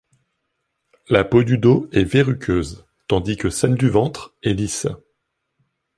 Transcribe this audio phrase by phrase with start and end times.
[1.09, 4.87] La peau du dos est verruqueuse, tandis que celle du ventre est lisse.